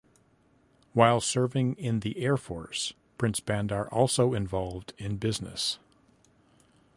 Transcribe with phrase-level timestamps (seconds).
[0.93, 5.77] While serving in the air force Prince Bandar also involved in business.